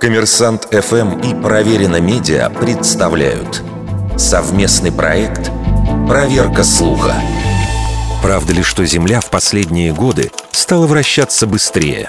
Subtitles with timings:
[0.00, 3.62] Коммерсант ФМ и Проверено Медиа представляют
[4.16, 5.50] совместный проект
[6.08, 7.14] «Проверка слуха».
[8.22, 12.08] Правда ли, что Земля в последние годы стала вращаться быстрее?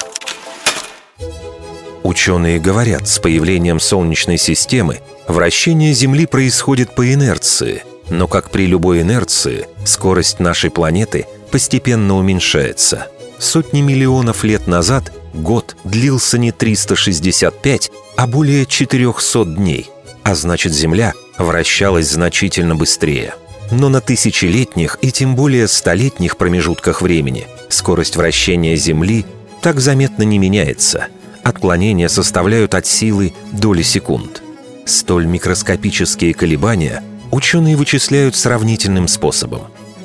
[2.04, 9.01] Ученые говорят, с появлением Солнечной системы вращение Земли происходит по инерции, но как при любой
[9.01, 13.07] инерции, скорость нашей планеты постепенно уменьшается.
[13.39, 19.89] Сотни миллионов лет назад год длился не 365, а более 400 дней,
[20.23, 23.35] а значит Земля вращалась значительно быстрее.
[23.71, 29.25] Но на тысячелетних и тем более столетних промежутках времени скорость вращения Земли
[29.61, 31.08] так заметно не меняется.
[31.44, 34.41] Отклонения составляют от силы доли секунд.
[34.85, 39.63] Столь микроскопические колебания ученые вычисляют сравнительным способом.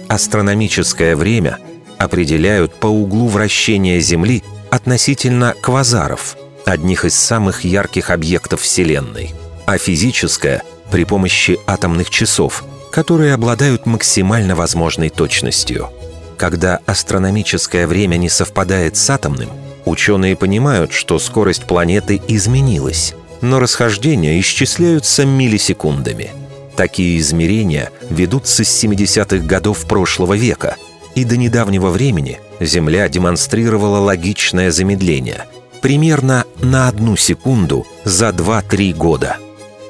[0.09, 1.59] Астрономическое время
[1.99, 4.43] определяют по углу вращения Земли
[4.73, 9.35] относительно квазаров, одних из самых ярких объектов Вселенной,
[9.67, 15.91] а физическое– при помощи атомных часов, которые обладают максимально возможной точностью.
[16.39, 19.51] Когда астрономическое время не совпадает с атомным,
[19.85, 26.31] ученые понимают, что скорость планеты изменилась, но расхождения исчисляются миллисекундами.
[26.77, 30.77] Такие измерения ведутся с 70-х годов прошлого века,
[31.15, 35.47] и до недавнего времени– Земля демонстрировала логичное замедление
[35.81, 39.39] примерно на одну секунду за 2-3 года.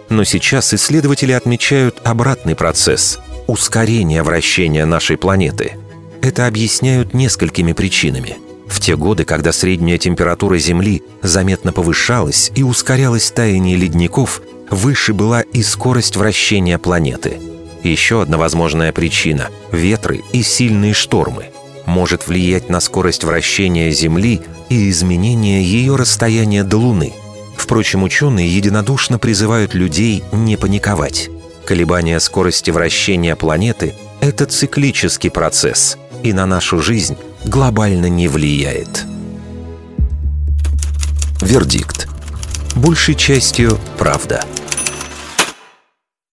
[0.09, 5.77] Но сейчас исследователи отмечают обратный процесс– ускорение вращения нашей планеты.
[6.23, 8.39] Это объясняют несколькими причинами.
[8.67, 15.43] В те годы, когда средняя температура Земли заметно повышалась и ускорялось таяние ледников, выше была
[15.43, 17.39] и скорость вращения планеты.
[17.83, 21.47] Еще одна возможная причина– ветры и сильные штормы–
[21.87, 27.13] может влиять на скорость вращения Земли и изменение ее расстояния до Луны.
[27.57, 31.29] Впрочем, ученые единодушно призывают людей не паниковать.
[31.65, 39.05] Колебания скорости вращения планеты– это циклический процесс и на нашу жизнь глобально не влияет.
[41.41, 42.09] Вердикт.
[42.77, 44.45] Большей частью правда–